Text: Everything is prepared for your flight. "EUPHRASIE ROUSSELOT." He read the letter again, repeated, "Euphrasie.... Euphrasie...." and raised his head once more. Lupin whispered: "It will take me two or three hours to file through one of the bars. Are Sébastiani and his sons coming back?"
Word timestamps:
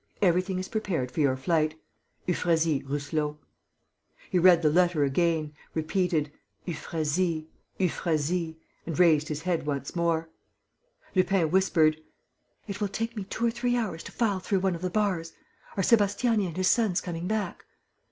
Everything 0.19 0.57
is 0.57 0.67
prepared 0.67 1.11
for 1.11 1.19
your 1.19 1.37
flight. 1.37 1.75
"EUPHRASIE 2.25 2.81
ROUSSELOT." 2.87 3.37
He 4.31 4.39
read 4.39 4.63
the 4.63 4.71
letter 4.71 5.03
again, 5.03 5.53
repeated, 5.75 6.31
"Euphrasie.... 6.65 7.49
Euphrasie...." 7.77 8.57
and 8.87 8.97
raised 8.97 9.27
his 9.27 9.43
head 9.43 9.67
once 9.67 9.95
more. 9.95 10.27
Lupin 11.13 11.51
whispered: 11.51 12.01
"It 12.67 12.81
will 12.81 12.87
take 12.87 13.15
me 13.15 13.25
two 13.25 13.45
or 13.45 13.51
three 13.51 13.77
hours 13.77 14.01
to 14.01 14.11
file 14.11 14.39
through 14.39 14.61
one 14.61 14.73
of 14.73 14.81
the 14.81 14.89
bars. 14.89 15.33
Are 15.77 15.83
Sébastiani 15.83 16.47
and 16.47 16.57
his 16.57 16.67
sons 16.67 16.99
coming 16.99 17.27
back?" 17.27 17.63